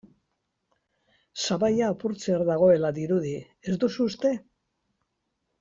Sabaia 1.43 1.89
apurtzear 1.93 2.45
dagoela 2.49 2.91
dirudi, 2.97 3.37
ez 3.73 3.79
duzu 3.85 4.11
uste? 4.13 4.37